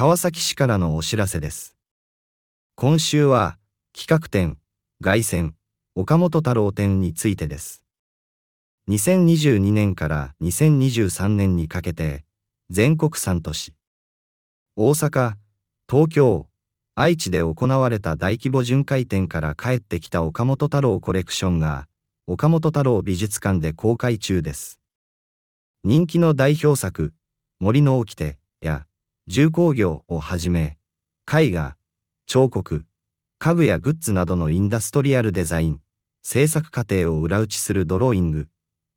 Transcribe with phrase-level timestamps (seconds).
[0.00, 1.76] 川崎市からのお知らせです。
[2.74, 3.58] 今週は、
[3.94, 4.56] 企画展、
[5.02, 5.52] 凱旋、
[5.94, 7.84] 岡本太郎展についてです。
[8.88, 12.24] 2022年から2023年にかけて、
[12.70, 13.74] 全国3都市、
[14.74, 15.34] 大阪、
[15.86, 16.46] 東京、
[16.94, 21.88] 愛知で行われた大規模巡回展から帰ってきた岡本太郎コレクションが、
[22.26, 24.80] 岡本太郎美術館で公開中です。
[25.84, 27.12] 人気の代表作、
[27.58, 28.86] 森の掟や
[29.32, 30.76] 重工業をはじめ、
[31.32, 31.76] 絵画、
[32.26, 32.84] 彫刻、
[33.38, 35.80] 家具やグッズなどのインダストリアルデザイン、
[36.20, 38.48] 制作過程を裏打ちするドローイング、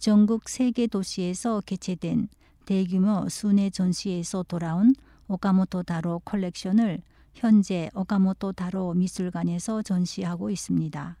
[0.00, 2.28] 전국 세계 도시에서 개최된
[2.64, 4.94] 대규모 순회 전시에서 돌아온
[5.28, 7.02] 오카모토 다로 컬렉션을
[7.34, 11.18] 현재 오카모토 다로 미술관에서 전시하고 있습니다.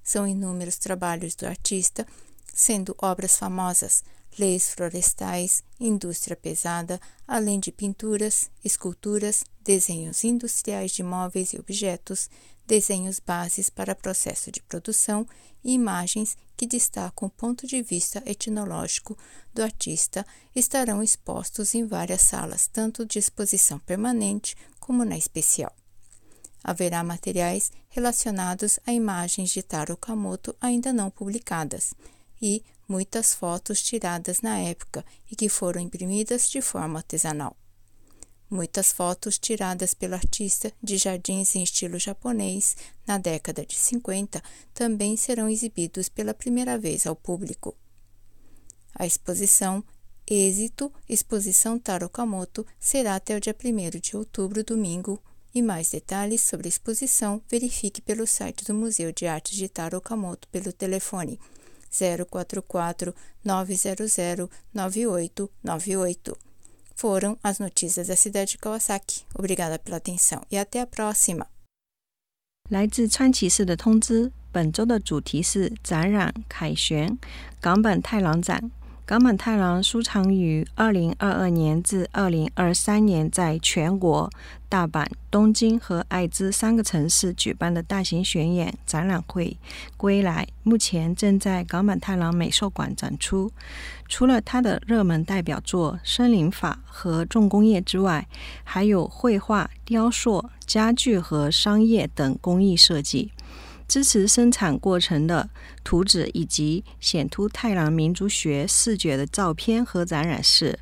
[0.03, 2.05] São inúmeros trabalhos do artista,
[2.53, 4.03] sendo obras famosas,
[4.37, 12.29] leis florestais, indústria pesada, além de pinturas, esculturas, desenhos industriais de móveis e objetos,
[12.66, 15.27] desenhos bases para processo de produção
[15.62, 19.16] e imagens que destacam o ponto de vista etnológico
[19.53, 25.75] do artista estarão expostos em várias salas, tanto de exposição permanente como na especial.
[26.62, 31.94] Haverá materiais relacionados a imagens de Taro Okamoto ainda não publicadas
[32.41, 37.56] e muitas fotos tiradas na época e que foram imprimidas de forma artesanal.
[38.48, 44.40] Muitas fotos tiradas pelo artista de jardins em estilo japonês na década de 50
[44.72, 47.76] também serão exibidos pela primeira vez ao público.
[48.94, 49.82] A exposição
[50.28, 55.22] Êxito Exposição Taro Okamoto será até o dia 1 de outubro, domingo,
[55.54, 59.98] e mais detalhes sobre a exposição verifique pelo site do Museu de Arte de Taro
[59.98, 61.38] Okamoto pelo telefone
[61.90, 63.14] 044
[63.44, 64.16] 900
[64.75, 66.45] 9898
[66.95, 69.24] foram as notícias da cidade de Kawasaki.
[69.33, 71.48] Obrigada pela atenção e até a próxima.
[72.69, 77.18] 来自川崎市的通知，本周的主题是展览凯旋
[77.60, 78.72] 港本太郎展，
[79.06, 84.29] 冈本太郎书场于二零二二年至二零二三年在全国
[84.69, 89.56] 大阪、东京和爱知三个城市举办的大型巡演展览会
[89.97, 93.53] 《归来》，目前正在冈本太郎美术馆展出。
[94.08, 98.26] 除了他的热门代表作《森林法》和重工业之外，
[98.64, 103.31] 还有绘画、雕塑、家具和商业等工艺设计。
[103.88, 105.49] 支持生产过程的
[105.85, 110.79] 图纸以及显突太郎民族学视觉的照片和展览室。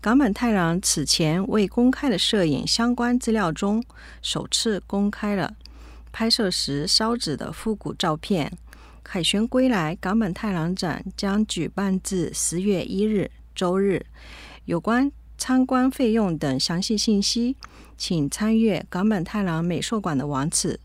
[0.00, 3.82] 冈本太郎此前未公开的摄影相关资料中，
[4.20, 5.56] 首次公开了
[6.12, 8.52] 拍摄时烧纸的复古照片。
[9.02, 14.04] 凯旋归来冈本太郎展将举办至十月一日周日。
[14.66, 17.56] 有关参观费用等详细信息，
[17.96, 20.78] 请参阅冈本太郎美术馆的网址、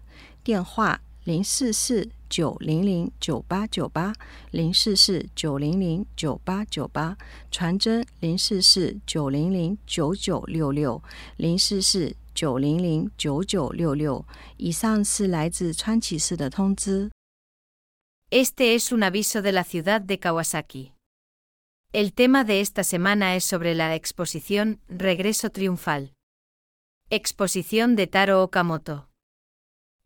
[0.43, 1.01] 电话。
[1.28, 4.12] 零四四九零零九八九八，
[4.50, 7.16] 零四四九零零九八九八，
[7.50, 11.02] 传真零四四九零零九九六六，
[11.38, 14.24] 零四四九零零九九六六。
[14.58, 17.10] 以上是来自川崎市的通知。
[18.30, 20.92] Este es un aviso de la ciudad de Kawasaki.
[21.92, 26.12] El tema de esta semana es sobre la exposición Regreso Triunfal.
[27.08, 29.07] Exposición de Taro Okamoto.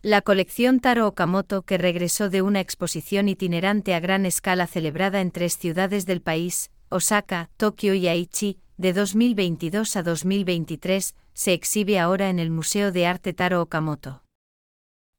[0.06, 5.32] La colección Taro Okamoto, que regresó de una exposición itinerante a gran escala celebrada en
[5.32, 12.30] tres ciudades del país, Osaka, Tokio y Aichi, de 2022 a 2023, se exhibe ahora
[12.30, 14.24] en el Museo de Arte Taro Okamoto.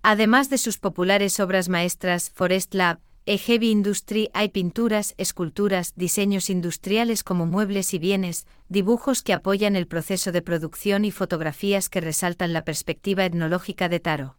[0.03, 6.51] Además de sus populares obras maestras Forest Lab, e Heavy Industry hay pinturas, esculturas, diseños
[6.51, 12.03] industriales como muebles y bienes, dibujos que apoyan el proceso de producción y fotografías que
[12.03, 14.37] resaltan la perspectiva etnológica de Taro.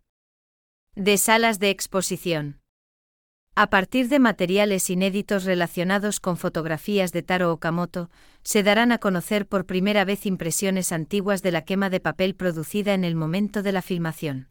[0.97, 2.61] De salas de exposición.
[3.53, 8.09] A partir de materiales inéditos relacionados con fotografías de Taro Okamoto,
[8.43, 12.93] se darán a conocer por primera vez impresiones antiguas de la quema de papel producida
[12.93, 14.47] en el momento de la filmación.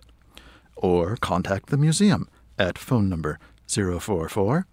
[0.76, 4.64] or contact the museum at phone number 044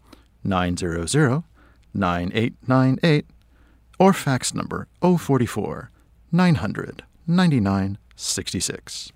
[0.46, 1.44] 900
[1.98, 3.26] 9898
[3.98, 5.90] or fax number 044
[6.32, 9.12] 900 9966.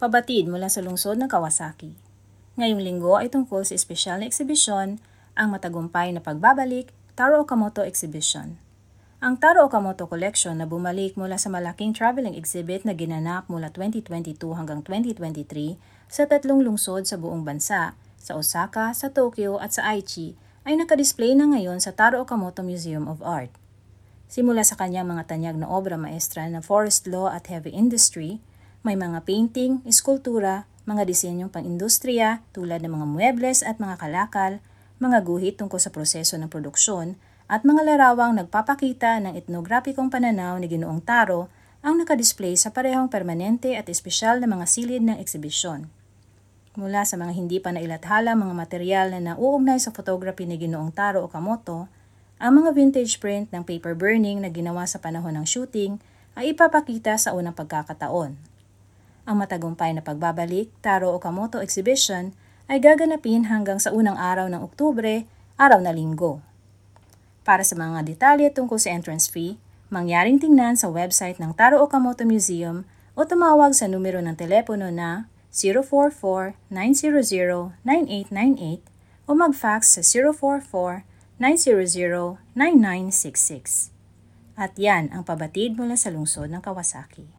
[0.00, 1.92] Pabatid mula sa lungsod ng Kawasaki.
[2.56, 5.04] Ngayong linggo ay tungkol sa espesyal na eksibisyon,
[5.36, 8.62] ang matagumpay na pagbabalik, Taro Okamoto Exhibition.
[9.18, 14.38] Ang Taro Okamoto Collection na bumalik mula sa malaking traveling exhibit na ginanap mula 2022
[14.54, 20.38] hanggang 2023 sa tatlong lungsod sa buong bansa, sa Osaka, sa Tokyo at sa Aichi,
[20.62, 23.50] ay nakadisplay na ngayon sa Taro Okamoto Museum of Art.
[24.30, 28.38] Simula sa kanyang mga tanyag na obra maestra na Forest Law at Heavy Industry,
[28.86, 34.62] may mga painting, eskultura, mga disenyong pang-industriya tulad ng mga muebles at mga kalakal,
[34.98, 37.14] mga guhit tungkol sa proseso ng produksyon,
[37.48, 41.48] at mga larawang nagpapakita ng etnograpikong pananaw ni Ginoong Taro
[41.80, 45.88] ang nakadisplay sa parehong permanente at espesyal na mga silid ng eksibisyon.
[46.78, 51.26] mula sa mga hindi pa nailathala mga material na nauugnay sa photography ni Ginoong Taro
[51.26, 51.90] Okamoto,
[52.38, 55.98] ang mga vintage print ng paper burning na ginawa sa panahon ng shooting
[56.38, 58.38] ay ipapakita sa unang pagkakataon.
[59.26, 62.30] Ang matagumpay na pagbabalik Taro Okamoto Exhibition
[62.68, 65.24] ay gaganapin hanggang sa unang araw ng Oktubre,
[65.56, 66.44] araw na linggo.
[67.40, 69.56] Para sa mga detalye tungkol sa entrance fee,
[69.88, 72.84] mangyaring tingnan sa website ng Taro Okamoto Museum
[73.16, 75.32] o tumawag sa numero ng telepono na
[76.68, 78.84] 044-900-9898
[79.24, 80.04] o mag-fax sa
[81.40, 83.88] 044-900-9966.
[84.60, 87.37] At yan ang pabatid mula sa lungsod ng Kawasaki.